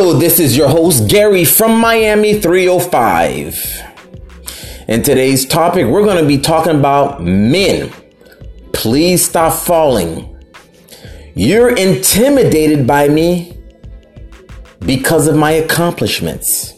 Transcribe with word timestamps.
This 0.00 0.40
is 0.40 0.56
your 0.56 0.70
host, 0.70 1.10
Gary 1.10 1.44
from 1.44 1.78
Miami 1.78 2.40
305. 2.40 3.82
In 4.88 5.02
today's 5.02 5.44
topic, 5.44 5.86
we're 5.86 6.04
going 6.04 6.16
to 6.16 6.26
be 6.26 6.38
talking 6.38 6.74
about 6.74 7.22
men. 7.22 7.92
Please 8.72 9.22
stop 9.22 9.52
falling. 9.52 10.42
You're 11.34 11.76
intimidated 11.76 12.86
by 12.86 13.08
me 13.08 13.58
because 14.86 15.28
of 15.28 15.36
my 15.36 15.50
accomplishments. 15.50 16.72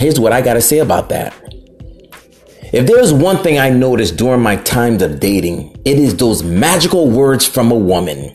Here's 0.00 0.18
what 0.18 0.32
I 0.32 0.42
got 0.42 0.54
to 0.54 0.60
say 0.60 0.80
about 0.80 1.08
that. 1.10 1.32
If 2.72 2.88
there's 2.88 3.12
one 3.12 3.44
thing 3.44 3.60
I 3.60 3.70
noticed 3.70 4.16
during 4.16 4.42
my 4.42 4.56
times 4.56 5.02
of 5.02 5.20
dating, 5.20 5.80
it 5.84 6.00
is 6.00 6.16
those 6.16 6.42
magical 6.42 7.08
words 7.08 7.46
from 7.46 7.70
a 7.70 7.76
woman 7.76 8.34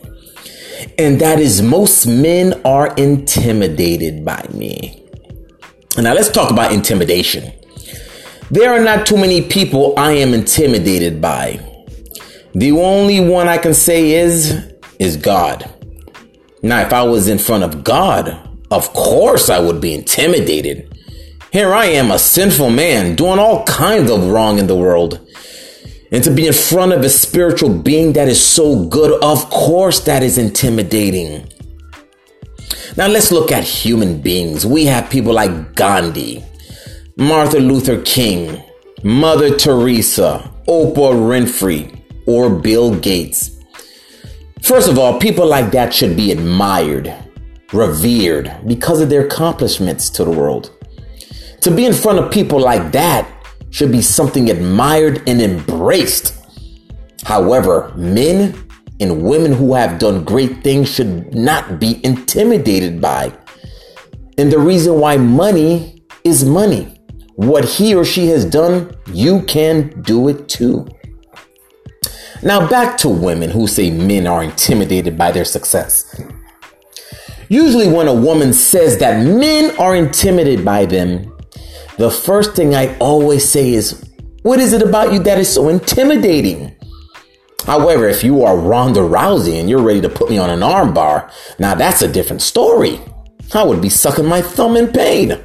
and 0.98 1.20
that 1.20 1.40
is 1.40 1.62
most 1.62 2.06
men 2.06 2.60
are 2.64 2.94
intimidated 2.94 4.24
by 4.24 4.46
me. 4.52 5.02
Now 5.98 6.14
let's 6.14 6.30
talk 6.30 6.50
about 6.50 6.72
intimidation. 6.72 7.52
There 8.50 8.72
are 8.72 8.82
not 8.82 9.06
too 9.06 9.16
many 9.16 9.42
people 9.42 9.94
I 9.96 10.12
am 10.12 10.34
intimidated 10.34 11.20
by. 11.20 11.60
The 12.54 12.72
only 12.72 13.20
one 13.20 13.48
I 13.48 13.58
can 13.58 13.74
say 13.74 14.12
is 14.12 14.72
is 14.98 15.16
God. 15.16 15.72
Now 16.62 16.80
if 16.80 16.92
I 16.92 17.02
was 17.02 17.28
in 17.28 17.38
front 17.38 17.64
of 17.64 17.82
God, 17.82 18.38
of 18.70 18.92
course 18.92 19.50
I 19.50 19.58
would 19.58 19.80
be 19.80 19.94
intimidated. 19.94 20.88
Here 21.52 21.74
I 21.74 21.86
am, 21.86 22.10
a 22.10 22.18
sinful 22.18 22.70
man, 22.70 23.14
doing 23.14 23.38
all 23.38 23.64
kinds 23.64 24.10
of 24.10 24.28
wrong 24.28 24.58
in 24.58 24.66
the 24.66 24.76
world 24.76 25.20
and 26.12 26.22
to 26.22 26.30
be 26.30 26.46
in 26.46 26.52
front 26.52 26.92
of 26.92 27.02
a 27.02 27.08
spiritual 27.08 27.72
being 27.72 28.12
that 28.12 28.28
is 28.28 28.40
so 28.40 28.84
good, 28.84 29.18
of 29.24 29.48
course, 29.48 30.00
that 30.00 30.22
is 30.22 30.36
intimidating. 30.36 31.48
Now, 32.98 33.08
let's 33.08 33.32
look 33.32 33.50
at 33.50 33.64
human 33.64 34.20
beings. 34.20 34.66
We 34.66 34.84
have 34.84 35.08
people 35.08 35.32
like 35.32 35.74
Gandhi, 35.74 36.44
Martin 37.16 37.66
Luther 37.66 38.02
King, 38.02 38.62
Mother 39.02 39.56
Teresa, 39.56 40.50
Oprah 40.68 41.14
Winfrey, 41.14 41.98
or 42.26 42.50
Bill 42.50 42.94
Gates. 43.00 43.58
First 44.60 44.88
of 44.88 44.98
all, 44.98 45.18
people 45.18 45.46
like 45.46 45.72
that 45.72 45.94
should 45.94 46.14
be 46.14 46.30
admired, 46.30 47.12
revered 47.72 48.54
because 48.66 49.00
of 49.00 49.08
their 49.08 49.24
accomplishments 49.24 50.10
to 50.10 50.24
the 50.24 50.30
world. 50.30 50.70
To 51.62 51.70
be 51.70 51.86
in 51.86 51.94
front 51.94 52.18
of 52.18 52.30
people 52.30 52.60
like 52.60 52.92
that 52.92 53.26
should 53.72 53.90
be 53.90 54.02
something 54.02 54.50
admired 54.50 55.22
and 55.26 55.42
embraced. 55.42 56.34
However, 57.24 57.92
men 57.96 58.68
and 59.00 59.22
women 59.22 59.52
who 59.52 59.74
have 59.74 59.98
done 59.98 60.24
great 60.24 60.62
things 60.62 60.88
should 60.88 61.34
not 61.34 61.80
be 61.80 62.04
intimidated 62.04 63.00
by. 63.00 63.32
And 64.38 64.52
the 64.52 64.58
reason 64.58 65.00
why 65.00 65.16
money 65.16 66.04
is 66.22 66.44
money. 66.44 67.00
What 67.34 67.64
he 67.64 67.94
or 67.94 68.04
she 68.04 68.26
has 68.28 68.44
done, 68.44 68.94
you 69.12 69.42
can 69.42 70.02
do 70.02 70.28
it 70.28 70.48
too. 70.48 70.86
Now, 72.42 72.68
back 72.68 72.98
to 72.98 73.08
women 73.08 73.50
who 73.50 73.66
say 73.66 73.90
men 73.90 74.26
are 74.26 74.42
intimidated 74.42 75.16
by 75.16 75.32
their 75.32 75.44
success. 75.44 76.20
Usually, 77.48 77.88
when 77.88 78.08
a 78.08 78.14
woman 78.14 78.52
says 78.52 78.98
that 78.98 79.24
men 79.24 79.74
are 79.78 79.96
intimidated 79.96 80.64
by 80.64 80.86
them, 80.86 81.32
the 81.98 82.10
first 82.10 82.54
thing 82.54 82.74
I 82.74 82.96
always 82.98 83.48
say 83.48 83.72
is, 83.72 84.10
What 84.42 84.60
is 84.60 84.72
it 84.72 84.82
about 84.82 85.12
you 85.12 85.18
that 85.20 85.38
is 85.38 85.52
so 85.52 85.68
intimidating? 85.68 86.74
However, 87.66 88.08
if 88.08 88.24
you 88.24 88.42
are 88.42 88.56
Ronda 88.56 89.00
Rousey 89.00 89.60
and 89.60 89.70
you're 89.70 89.82
ready 89.82 90.00
to 90.00 90.08
put 90.08 90.30
me 90.30 90.38
on 90.38 90.50
an 90.50 90.60
armbar, 90.60 91.30
now 91.58 91.74
that's 91.74 92.02
a 92.02 92.12
different 92.12 92.42
story. 92.42 93.00
I 93.54 93.62
would 93.62 93.82
be 93.82 93.90
sucking 93.90 94.26
my 94.26 94.40
thumb 94.40 94.76
in 94.76 94.88
pain. 94.88 95.38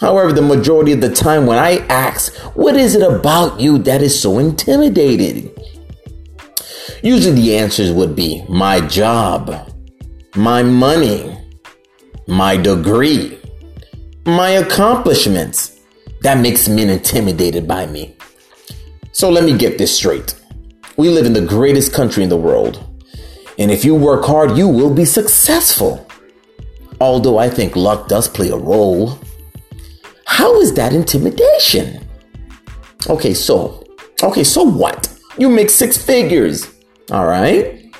However, 0.00 0.32
the 0.32 0.42
majority 0.42 0.92
of 0.92 1.00
the 1.00 1.14
time 1.14 1.46
when 1.46 1.58
I 1.58 1.78
ask, 1.86 2.34
What 2.54 2.76
is 2.76 2.94
it 2.94 3.02
about 3.02 3.60
you 3.60 3.78
that 3.78 4.02
is 4.02 4.20
so 4.20 4.38
intimidating? 4.38 5.50
Usually 7.02 7.34
the 7.34 7.56
answers 7.56 7.92
would 7.92 8.16
be 8.16 8.44
my 8.48 8.80
job, 8.80 9.72
my 10.34 10.62
money, 10.62 11.38
my 12.26 12.56
degree, 12.56 13.37
my 14.28 14.50
accomplishments. 14.50 15.80
That 16.20 16.38
makes 16.38 16.68
men 16.68 16.90
intimidated 16.90 17.66
by 17.66 17.86
me. 17.86 18.16
So 19.12 19.30
let 19.30 19.44
me 19.44 19.56
get 19.56 19.78
this 19.78 19.96
straight. 19.96 20.34
We 20.96 21.08
live 21.08 21.24
in 21.24 21.32
the 21.32 21.40
greatest 21.40 21.94
country 21.94 22.22
in 22.22 22.28
the 22.28 22.36
world. 22.36 22.84
And 23.58 23.70
if 23.70 23.84
you 23.84 23.94
work 23.94 24.24
hard, 24.24 24.56
you 24.56 24.68
will 24.68 24.92
be 24.92 25.04
successful. 25.04 26.06
Although 27.00 27.38
I 27.38 27.48
think 27.48 27.74
luck 27.74 28.08
does 28.08 28.28
play 28.28 28.50
a 28.50 28.56
role. 28.56 29.18
How 30.26 30.60
is 30.60 30.74
that 30.74 30.92
intimidation? 30.92 32.06
Okay, 33.08 33.32
so, 33.32 33.84
okay, 34.22 34.44
so 34.44 34.62
what? 34.62 35.12
You 35.38 35.48
make 35.48 35.70
six 35.70 35.96
figures. 35.96 36.70
All 37.10 37.26
right. 37.26 37.90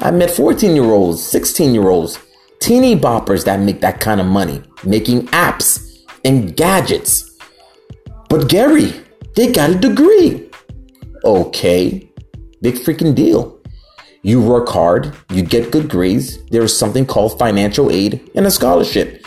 I 0.00 0.10
met 0.10 0.30
14 0.30 0.74
year 0.74 0.90
olds, 0.90 1.22
16 1.22 1.74
year 1.74 1.88
olds, 1.88 2.18
teeny 2.66 2.96
boppers 2.96 3.44
that 3.44 3.60
make 3.60 3.80
that 3.80 4.00
kind 4.00 4.20
of 4.20 4.26
money, 4.26 4.60
making 4.82 5.22
apps 5.28 6.02
and 6.24 6.56
gadgets. 6.56 7.38
But 8.28 8.48
Gary, 8.48 8.92
they 9.36 9.52
got 9.52 9.70
a 9.70 9.76
degree. 9.76 10.50
Okay, 11.22 12.10
big 12.62 12.74
freaking 12.74 13.14
deal. 13.14 13.60
You 14.22 14.42
work 14.42 14.68
hard, 14.68 15.14
you 15.30 15.44
get 15.44 15.70
good 15.70 15.88
grades. 15.88 16.44
There 16.46 16.64
is 16.64 16.76
something 16.76 17.06
called 17.06 17.38
financial 17.38 17.88
aid 17.92 18.28
and 18.34 18.46
a 18.46 18.50
scholarship. 18.50 19.24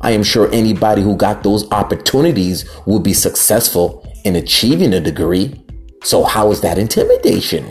I 0.00 0.12
am 0.12 0.22
sure 0.22 0.48
anybody 0.52 1.02
who 1.02 1.16
got 1.16 1.42
those 1.42 1.68
opportunities 1.72 2.70
will 2.86 3.00
be 3.00 3.14
successful 3.14 4.06
in 4.24 4.36
achieving 4.36 4.94
a 4.94 5.00
degree. 5.00 5.60
So, 6.04 6.22
how 6.22 6.52
is 6.52 6.60
that 6.60 6.78
intimidation? 6.78 7.64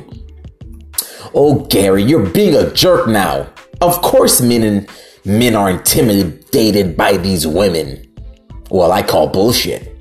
Oh, 1.33 1.65
Gary, 1.69 2.03
you're 2.03 2.29
being 2.29 2.55
a 2.55 2.69
jerk 2.73 3.07
now. 3.07 3.47
Of 3.81 4.01
course, 4.01 4.41
men 4.41 4.63
and 4.63 4.89
men 5.25 5.55
are 5.55 5.69
intimidated 5.69 6.95
by 6.95 7.17
these 7.17 7.45
women. 7.45 8.05
Well, 8.69 8.91
I 8.91 9.01
call 9.01 9.27
bullshit. 9.27 9.91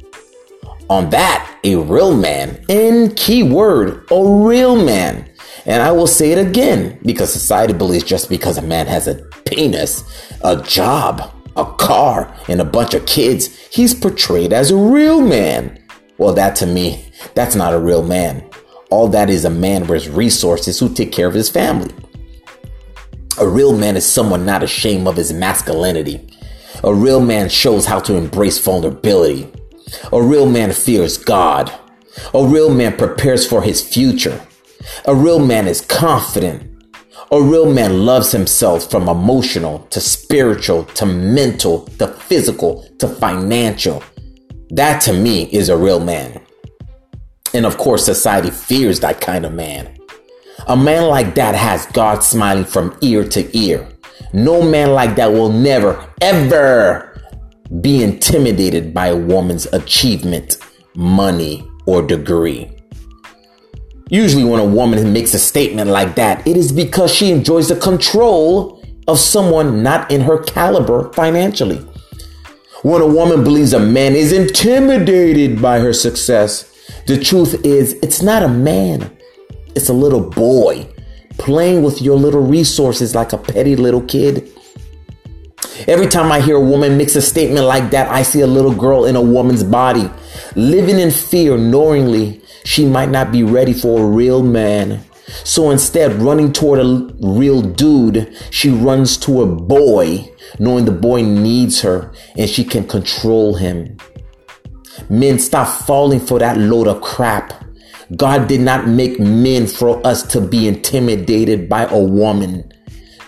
On 0.90 1.10
that, 1.10 1.58
a 1.64 1.76
real 1.76 2.14
man, 2.16 2.62
in 2.68 3.14
keyword, 3.14 4.06
a 4.10 4.44
real 4.46 4.76
man. 4.76 5.28
And 5.66 5.82
I 5.82 5.92
will 5.92 6.06
say 6.06 6.32
it 6.32 6.38
again 6.38 6.98
because 7.04 7.32
society 7.32 7.72
believes 7.72 8.04
just 8.04 8.28
because 8.28 8.58
a 8.58 8.62
man 8.62 8.86
has 8.86 9.08
a 9.08 9.14
penis, 9.46 10.04
a 10.42 10.60
job, 10.62 11.32
a 11.56 11.64
car, 11.64 12.34
and 12.48 12.60
a 12.60 12.64
bunch 12.64 12.94
of 12.94 13.06
kids, 13.06 13.46
he's 13.68 13.94
portrayed 13.94 14.52
as 14.52 14.70
a 14.70 14.76
real 14.76 15.20
man. 15.20 15.82
Well, 16.18 16.34
that 16.34 16.54
to 16.56 16.66
me, 16.66 17.10
that's 17.34 17.54
not 17.54 17.72
a 17.72 17.78
real 17.78 18.04
man. 18.04 18.44
All 18.90 19.08
that 19.08 19.30
is 19.30 19.44
a 19.44 19.50
man 19.50 19.86
with 19.86 20.08
resources 20.08 20.78
who 20.78 20.92
take 20.92 21.12
care 21.12 21.26
of 21.26 21.34
his 21.34 21.48
family. 21.48 21.92
A 23.38 23.48
real 23.48 23.76
man 23.76 23.96
is 23.96 24.06
someone 24.06 24.46
not 24.46 24.62
ashamed 24.62 25.08
of 25.08 25.16
his 25.16 25.32
masculinity. 25.32 26.28
A 26.84 26.94
real 26.94 27.20
man 27.20 27.48
shows 27.48 27.86
how 27.86 27.98
to 28.00 28.14
embrace 28.14 28.58
vulnerability. 28.58 29.50
A 30.12 30.22
real 30.22 30.48
man 30.48 30.72
fears 30.72 31.18
God. 31.18 31.72
A 32.32 32.46
real 32.46 32.72
man 32.72 32.96
prepares 32.96 33.46
for 33.46 33.62
his 33.62 33.82
future. 33.82 34.40
A 35.06 35.14
real 35.14 35.40
man 35.40 35.66
is 35.66 35.80
confident. 35.80 36.70
A 37.32 37.42
real 37.42 37.72
man 37.72 38.06
loves 38.06 38.30
himself 38.30 38.88
from 38.88 39.08
emotional 39.08 39.80
to 39.90 40.00
spiritual 40.00 40.84
to 40.84 41.06
mental 41.06 41.86
to 41.98 42.06
physical 42.06 42.86
to 43.00 43.08
financial. 43.08 44.02
That 44.70 45.00
to 45.02 45.12
me 45.12 45.44
is 45.50 45.68
a 45.68 45.76
real 45.76 46.00
man. 46.00 46.40
And 47.52 47.66
of 47.66 47.78
course, 47.78 48.04
society 48.04 48.50
fears 48.50 49.00
that 49.00 49.20
kind 49.20 49.44
of 49.44 49.52
man. 49.52 49.96
A 50.66 50.76
man 50.76 51.08
like 51.08 51.34
that 51.34 51.54
has 51.54 51.84
God 51.86 52.24
smiling 52.24 52.64
from 52.64 52.96
ear 53.02 53.28
to 53.28 53.56
ear. 53.56 53.86
No 54.32 54.62
man 54.62 54.92
like 54.92 55.14
that 55.16 55.30
will 55.30 55.52
never, 55.52 56.10
ever 56.20 57.20
be 57.80 58.02
intimidated 58.02 58.94
by 58.94 59.08
a 59.08 59.16
woman's 59.16 59.66
achievement, 59.66 60.56
money, 60.94 61.68
or 61.86 62.00
degree. 62.00 62.70
Usually, 64.08 64.44
when 64.44 64.60
a 64.60 64.64
woman 64.64 65.12
makes 65.12 65.34
a 65.34 65.38
statement 65.38 65.90
like 65.90 66.14
that, 66.14 66.46
it 66.46 66.56
is 66.56 66.72
because 66.72 67.12
she 67.12 67.30
enjoys 67.30 67.68
the 67.68 67.76
control 67.76 68.82
of 69.06 69.18
someone 69.18 69.82
not 69.82 70.10
in 70.10 70.22
her 70.22 70.42
caliber 70.42 71.12
financially. 71.12 71.78
When 72.82 73.02
a 73.02 73.06
woman 73.06 73.44
believes 73.44 73.72
a 73.72 73.80
man 73.80 74.14
is 74.14 74.32
intimidated 74.32 75.60
by 75.60 75.78
her 75.80 75.92
success, 75.92 76.70
the 77.06 77.18
truth 77.18 77.64
is 77.64 77.94
it's 78.02 78.22
not 78.22 78.42
a 78.42 78.48
man, 78.48 79.10
it's 79.74 79.88
a 79.88 79.92
little 79.92 80.30
boy 80.30 80.88
playing 81.38 81.82
with 81.82 82.00
your 82.00 82.16
little 82.16 82.42
resources 82.42 83.14
like 83.14 83.32
a 83.32 83.38
petty 83.38 83.76
little 83.76 84.02
kid. 84.02 84.50
Every 85.88 86.06
time 86.06 86.30
I 86.30 86.40
hear 86.40 86.56
a 86.56 86.60
woman 86.60 86.96
makes 86.96 87.16
a 87.16 87.22
statement 87.22 87.66
like 87.66 87.90
that, 87.90 88.08
I 88.08 88.22
see 88.22 88.40
a 88.40 88.46
little 88.46 88.74
girl 88.74 89.04
in 89.04 89.16
a 89.16 89.22
woman's 89.22 89.64
body 89.64 90.08
living 90.54 90.98
in 90.98 91.10
fear, 91.10 91.58
knowingly 91.58 92.40
she 92.64 92.86
might 92.86 93.10
not 93.10 93.32
be 93.32 93.42
ready 93.42 93.72
for 93.72 94.00
a 94.00 94.06
real 94.06 94.42
man. 94.42 95.02
So 95.26 95.70
instead, 95.70 96.12
running 96.22 96.52
toward 96.52 96.80
a 96.80 97.14
real 97.20 97.62
dude, 97.62 98.36
she 98.50 98.70
runs 98.70 99.16
to 99.18 99.42
a 99.42 99.46
boy, 99.46 100.32
knowing 100.58 100.84
the 100.84 100.92
boy 100.92 101.22
needs 101.22 101.80
her 101.82 102.12
and 102.36 102.48
she 102.48 102.64
can 102.64 102.86
control 102.86 103.54
him. 103.54 103.96
Men, 105.08 105.38
stop 105.38 105.66
falling 105.86 106.20
for 106.20 106.38
that 106.38 106.56
load 106.56 106.86
of 106.86 107.00
crap. 107.00 107.63
God 108.16 108.48
did 108.48 108.60
not 108.60 108.86
make 108.86 109.18
men 109.18 109.66
for 109.66 110.06
us 110.06 110.22
to 110.28 110.40
be 110.40 110.68
intimidated 110.68 111.68
by 111.68 111.84
a 111.84 111.98
woman. 111.98 112.70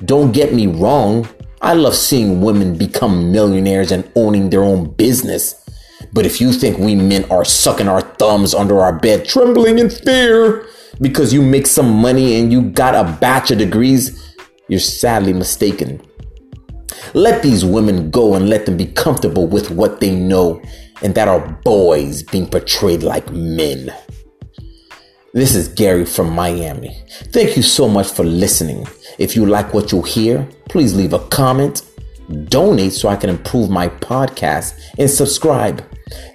Don't 0.04 0.32
get 0.32 0.52
me 0.52 0.66
wrong. 0.66 1.28
I 1.62 1.72
love 1.72 1.94
seeing 1.94 2.42
women 2.42 2.76
become 2.76 3.32
millionaires 3.32 3.90
and 3.90 4.10
owning 4.14 4.50
their 4.50 4.62
own 4.62 4.92
business. 4.92 5.54
But 6.12 6.26
if 6.26 6.40
you 6.40 6.52
think 6.52 6.78
we 6.78 6.94
men 6.94 7.24
are 7.30 7.44
sucking 7.44 7.88
our 7.88 8.02
thumbs 8.02 8.54
under 8.54 8.80
our 8.80 8.92
bed, 8.98 9.26
trembling 9.26 9.78
in 9.78 9.90
fear 9.90 10.66
because 11.00 11.32
you 11.32 11.42
make 11.42 11.66
some 11.66 11.90
money 11.90 12.38
and 12.38 12.52
you 12.52 12.62
got 12.62 12.94
a 12.94 13.10
batch 13.18 13.50
of 13.50 13.58
degrees, 13.58 14.34
you're 14.68 14.80
sadly 14.80 15.32
mistaken. 15.32 16.00
Let 17.14 17.42
these 17.42 17.64
women 17.64 18.10
go 18.10 18.34
and 18.34 18.48
let 18.48 18.66
them 18.66 18.76
be 18.76 18.86
comfortable 18.86 19.46
with 19.46 19.70
what 19.70 20.00
they 20.00 20.14
know, 20.14 20.60
and 21.02 21.14
that 21.14 21.28
are 21.28 21.60
boys 21.64 22.22
being 22.22 22.48
portrayed 22.48 23.02
like 23.02 23.30
men. 23.30 23.94
This 25.36 25.54
is 25.54 25.68
Gary 25.68 26.06
from 26.06 26.32
Miami. 26.32 27.04
Thank 27.30 27.58
you 27.58 27.62
so 27.62 27.86
much 27.86 28.10
for 28.10 28.24
listening. 28.24 28.86
If 29.18 29.36
you 29.36 29.44
like 29.44 29.74
what 29.74 29.92
you 29.92 30.00
hear, 30.00 30.48
please 30.70 30.94
leave 30.94 31.12
a 31.12 31.18
comment, 31.28 31.82
donate 32.48 32.94
so 32.94 33.10
I 33.10 33.16
can 33.16 33.28
improve 33.28 33.68
my 33.68 33.88
podcast, 33.88 34.80
and 34.98 35.10
subscribe. 35.10 35.84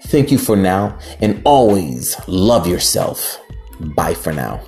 Thank 0.09 0.31
you 0.31 0.37
for 0.37 0.55
now, 0.55 0.99
and 1.19 1.41
always 1.45 2.15
love 2.27 2.67
yourself. 2.67 3.39
Bye 3.79 4.13
for 4.13 4.33
now. 4.33 4.61